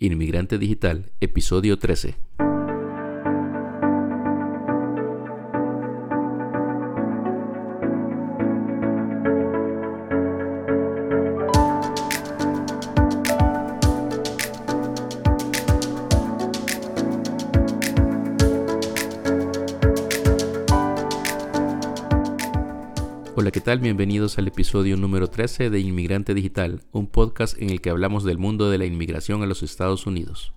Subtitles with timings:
[0.00, 2.14] Inmigrante Digital, episodio 13.
[23.40, 23.78] Hola, ¿qué tal?
[23.78, 28.36] Bienvenidos al episodio número 13 de Inmigrante Digital, un podcast en el que hablamos del
[28.36, 30.52] mundo de la inmigración a los Estados Unidos.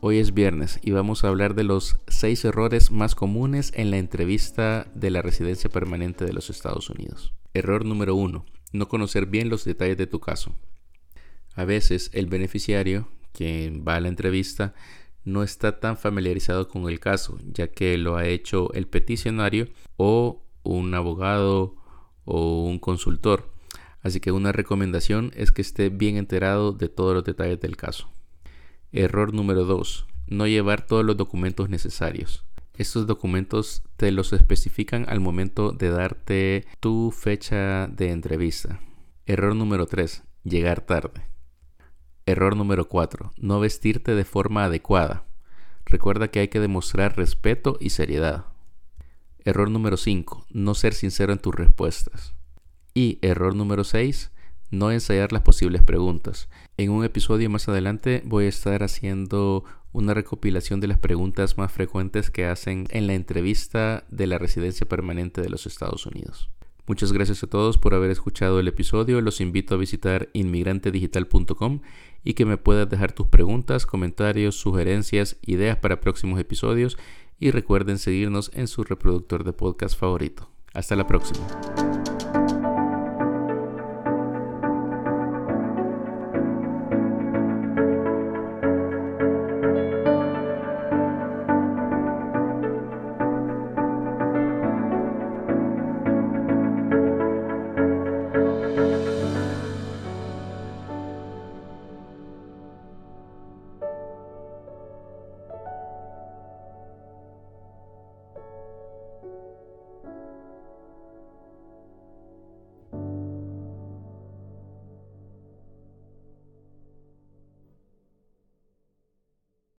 [0.00, 3.98] Hoy es viernes y vamos a hablar de los 6 errores más comunes en la
[3.98, 7.34] entrevista de la residencia permanente de los Estados Unidos.
[7.52, 8.46] Error número 1.
[8.74, 10.54] No conocer bien los detalles de tu caso.
[11.56, 14.72] A veces el beneficiario, quien va a la entrevista,
[15.24, 20.44] no está tan familiarizado con el caso, ya que lo ha hecho el peticionario o
[20.62, 21.77] un abogado
[22.28, 23.50] o un consultor.
[24.02, 28.10] Así que una recomendación es que esté bien enterado de todos los detalles del caso.
[28.92, 30.06] Error número 2.
[30.28, 32.44] No llevar todos los documentos necesarios.
[32.74, 38.80] Estos documentos te los especifican al momento de darte tu fecha de entrevista.
[39.26, 40.22] Error número 3.
[40.44, 41.26] Llegar tarde.
[42.26, 43.32] Error número 4.
[43.38, 45.24] No vestirte de forma adecuada.
[45.86, 48.44] Recuerda que hay que demostrar respeto y seriedad.
[49.44, 50.46] Error número 5.
[50.50, 52.34] No ser sincero en tus respuestas.
[52.94, 54.30] Y error número 6.
[54.70, 56.48] No ensayar las posibles preguntas.
[56.76, 61.72] En un episodio más adelante voy a estar haciendo una recopilación de las preguntas más
[61.72, 66.50] frecuentes que hacen en la entrevista de la residencia permanente de los Estados Unidos.
[66.86, 69.20] Muchas gracias a todos por haber escuchado el episodio.
[69.20, 71.80] Los invito a visitar inmigrantedigital.com
[72.24, 76.96] y que me puedas dejar tus preguntas, comentarios, sugerencias, ideas para próximos episodios
[77.38, 80.50] y recuerden seguirnos en su reproductor de podcast favorito.
[80.72, 81.46] Hasta la próxima.